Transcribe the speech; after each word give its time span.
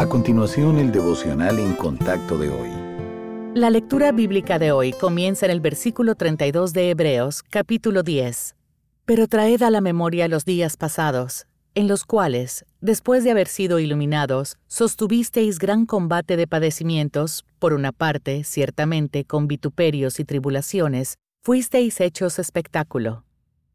A 0.00 0.06
continuación, 0.06 0.78
el 0.78 0.92
devocional 0.92 1.58
en 1.58 1.74
contacto 1.74 2.38
de 2.38 2.48
hoy. 2.48 2.70
La 3.52 3.68
lectura 3.68 4.12
bíblica 4.12 4.58
de 4.58 4.72
hoy 4.72 4.94
comienza 4.94 5.44
en 5.44 5.52
el 5.52 5.60
versículo 5.60 6.14
32 6.14 6.72
de 6.72 6.88
Hebreos, 6.88 7.42
capítulo 7.42 8.02
10. 8.02 8.56
Pero 9.04 9.28
traed 9.28 9.60
a 9.60 9.68
la 9.68 9.82
memoria 9.82 10.26
los 10.26 10.46
días 10.46 10.78
pasados, 10.78 11.46
en 11.74 11.86
los 11.86 12.06
cuales, 12.06 12.64
después 12.80 13.24
de 13.24 13.32
haber 13.32 13.46
sido 13.46 13.78
iluminados, 13.78 14.56
sostuvisteis 14.68 15.58
gran 15.58 15.84
combate 15.84 16.38
de 16.38 16.46
padecimientos, 16.46 17.44
por 17.58 17.74
una 17.74 17.92
parte, 17.92 18.42
ciertamente, 18.44 19.26
con 19.26 19.48
vituperios 19.48 20.18
y 20.18 20.24
tribulaciones, 20.24 21.18
fuisteis 21.42 22.00
hechos 22.00 22.38
espectáculo. 22.38 23.24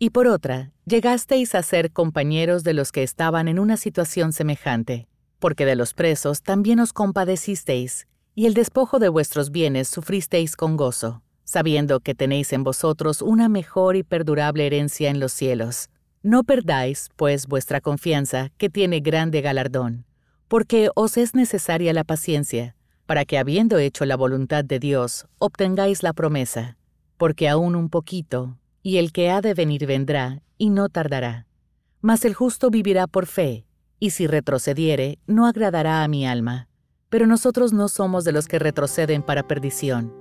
Y 0.00 0.10
por 0.10 0.26
otra, 0.26 0.72
llegasteis 0.84 1.54
a 1.54 1.62
ser 1.62 1.92
compañeros 1.92 2.64
de 2.64 2.74
los 2.74 2.90
que 2.90 3.04
estaban 3.04 3.46
en 3.46 3.60
una 3.60 3.76
situación 3.76 4.32
semejante 4.32 5.07
porque 5.38 5.66
de 5.66 5.76
los 5.76 5.94
presos 5.94 6.42
también 6.42 6.80
os 6.80 6.92
compadecisteis, 6.92 8.06
y 8.34 8.46
el 8.46 8.54
despojo 8.54 8.98
de 8.98 9.08
vuestros 9.08 9.50
bienes 9.50 9.88
sufristeis 9.88 10.56
con 10.56 10.76
gozo, 10.76 11.22
sabiendo 11.44 12.00
que 12.00 12.14
tenéis 12.14 12.52
en 12.52 12.62
vosotros 12.64 13.22
una 13.22 13.48
mejor 13.48 13.96
y 13.96 14.02
perdurable 14.02 14.66
herencia 14.66 15.10
en 15.10 15.18
los 15.18 15.32
cielos. 15.32 15.88
No 16.22 16.44
perdáis, 16.44 17.08
pues, 17.16 17.46
vuestra 17.46 17.80
confianza, 17.80 18.50
que 18.58 18.68
tiene 18.68 19.00
grande 19.00 19.40
galardón, 19.40 20.04
porque 20.48 20.90
os 20.94 21.16
es 21.16 21.34
necesaria 21.34 21.92
la 21.92 22.04
paciencia, 22.04 22.76
para 23.06 23.24
que 23.24 23.38
habiendo 23.38 23.78
hecho 23.78 24.04
la 24.04 24.16
voluntad 24.16 24.64
de 24.64 24.78
Dios, 24.78 25.26
obtengáis 25.38 26.02
la 26.02 26.12
promesa, 26.12 26.76
porque 27.16 27.48
aún 27.48 27.76
un 27.76 27.88
poquito, 27.88 28.58
y 28.82 28.98
el 28.98 29.12
que 29.12 29.30
ha 29.30 29.40
de 29.40 29.54
venir 29.54 29.86
vendrá, 29.86 30.42
y 30.58 30.70
no 30.70 30.88
tardará. 30.88 31.46
Mas 32.00 32.24
el 32.24 32.34
justo 32.34 32.70
vivirá 32.70 33.06
por 33.06 33.26
fe, 33.26 33.64
y 33.98 34.10
si 34.10 34.26
retrocediere, 34.26 35.18
no 35.26 35.46
agradará 35.46 36.04
a 36.04 36.08
mi 36.08 36.26
alma. 36.26 36.68
Pero 37.08 37.26
nosotros 37.26 37.72
no 37.72 37.88
somos 37.88 38.24
de 38.24 38.32
los 38.32 38.48
que 38.48 38.58
retroceden 38.58 39.22
para 39.22 39.46
perdición, 39.46 40.12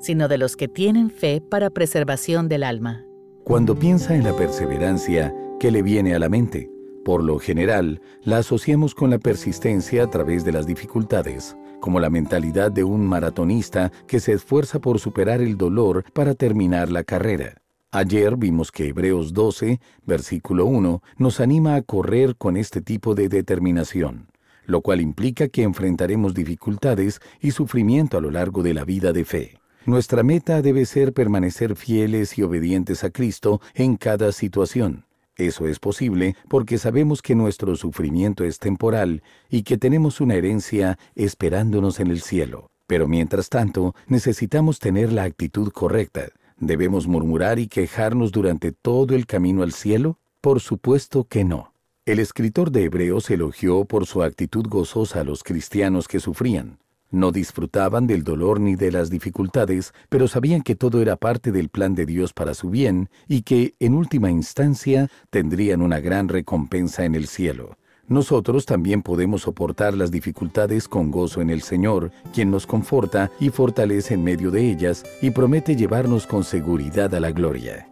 sino 0.00 0.28
de 0.28 0.38
los 0.38 0.56
que 0.56 0.68
tienen 0.68 1.10
fe 1.10 1.40
para 1.40 1.70
preservación 1.70 2.48
del 2.48 2.62
alma. 2.62 3.04
Cuando 3.44 3.78
piensa 3.78 4.14
en 4.14 4.24
la 4.24 4.34
perseverancia, 4.34 5.34
¿qué 5.60 5.70
le 5.70 5.82
viene 5.82 6.14
a 6.14 6.18
la 6.18 6.28
mente? 6.28 6.70
Por 7.04 7.22
lo 7.22 7.38
general, 7.38 8.00
la 8.22 8.38
asociamos 8.38 8.94
con 8.94 9.10
la 9.10 9.18
persistencia 9.18 10.02
a 10.02 10.10
través 10.10 10.44
de 10.44 10.52
las 10.52 10.66
dificultades, 10.66 11.56
como 11.80 12.00
la 12.00 12.10
mentalidad 12.10 12.72
de 12.72 12.82
un 12.82 13.06
maratonista 13.06 13.92
que 14.08 14.18
se 14.18 14.32
esfuerza 14.32 14.80
por 14.80 14.98
superar 14.98 15.40
el 15.40 15.56
dolor 15.56 16.04
para 16.12 16.34
terminar 16.34 16.90
la 16.90 17.04
carrera. 17.04 17.62
Ayer 17.98 18.36
vimos 18.36 18.72
que 18.72 18.88
Hebreos 18.88 19.32
12, 19.32 19.80
versículo 20.04 20.66
1, 20.66 21.02
nos 21.16 21.40
anima 21.40 21.76
a 21.76 21.80
correr 21.80 22.36
con 22.36 22.58
este 22.58 22.82
tipo 22.82 23.14
de 23.14 23.30
determinación, 23.30 24.28
lo 24.66 24.82
cual 24.82 25.00
implica 25.00 25.48
que 25.48 25.62
enfrentaremos 25.62 26.34
dificultades 26.34 27.20
y 27.40 27.52
sufrimiento 27.52 28.18
a 28.18 28.20
lo 28.20 28.30
largo 28.30 28.62
de 28.62 28.74
la 28.74 28.84
vida 28.84 29.14
de 29.14 29.24
fe. 29.24 29.58
Nuestra 29.86 30.22
meta 30.22 30.60
debe 30.60 30.84
ser 30.84 31.14
permanecer 31.14 31.74
fieles 31.74 32.36
y 32.36 32.42
obedientes 32.42 33.02
a 33.02 33.08
Cristo 33.08 33.62
en 33.72 33.96
cada 33.96 34.30
situación. 34.32 35.06
Eso 35.34 35.66
es 35.66 35.78
posible 35.78 36.36
porque 36.50 36.76
sabemos 36.76 37.22
que 37.22 37.34
nuestro 37.34 37.76
sufrimiento 37.76 38.44
es 38.44 38.58
temporal 38.58 39.22
y 39.48 39.62
que 39.62 39.78
tenemos 39.78 40.20
una 40.20 40.34
herencia 40.34 40.98
esperándonos 41.14 41.98
en 41.98 42.08
el 42.08 42.20
cielo. 42.20 42.68
Pero 42.86 43.08
mientras 43.08 43.48
tanto, 43.48 43.94
necesitamos 44.06 44.80
tener 44.80 45.14
la 45.14 45.22
actitud 45.22 45.72
correcta, 45.72 46.26
¿Debemos 46.58 47.06
murmurar 47.06 47.58
y 47.58 47.68
quejarnos 47.68 48.32
durante 48.32 48.72
todo 48.72 49.14
el 49.14 49.26
camino 49.26 49.62
al 49.62 49.72
cielo? 49.72 50.18
Por 50.40 50.60
supuesto 50.60 51.24
que 51.24 51.44
no. 51.44 51.74
El 52.06 52.18
escritor 52.18 52.70
de 52.70 52.84
Hebreos 52.84 53.28
elogió 53.28 53.84
por 53.84 54.06
su 54.06 54.22
actitud 54.22 54.66
gozosa 54.66 55.20
a 55.20 55.24
los 55.24 55.42
cristianos 55.42 56.08
que 56.08 56.18
sufrían. 56.18 56.78
No 57.10 57.30
disfrutaban 57.30 58.06
del 58.06 58.24
dolor 58.24 58.58
ni 58.58 58.74
de 58.74 58.90
las 58.90 59.10
dificultades, 59.10 59.92
pero 60.08 60.28
sabían 60.28 60.62
que 60.62 60.76
todo 60.76 61.02
era 61.02 61.16
parte 61.16 61.52
del 61.52 61.68
plan 61.68 61.94
de 61.94 62.06
Dios 62.06 62.32
para 62.32 62.54
su 62.54 62.70
bien 62.70 63.10
y 63.28 63.42
que, 63.42 63.74
en 63.78 63.94
última 63.94 64.30
instancia, 64.30 65.10
tendrían 65.28 65.82
una 65.82 66.00
gran 66.00 66.28
recompensa 66.28 67.04
en 67.04 67.14
el 67.14 67.26
cielo. 67.26 67.76
Nosotros 68.08 68.66
también 68.66 69.02
podemos 69.02 69.42
soportar 69.42 69.94
las 69.94 70.12
dificultades 70.12 70.86
con 70.86 71.10
gozo 71.10 71.40
en 71.40 71.50
el 71.50 71.62
Señor, 71.62 72.12
quien 72.32 72.50
nos 72.50 72.66
conforta 72.66 73.32
y 73.40 73.50
fortalece 73.50 74.14
en 74.14 74.22
medio 74.22 74.50
de 74.50 74.70
ellas 74.70 75.04
y 75.20 75.30
promete 75.30 75.74
llevarnos 75.74 76.26
con 76.26 76.44
seguridad 76.44 77.12
a 77.14 77.20
la 77.20 77.32
gloria. 77.32 77.88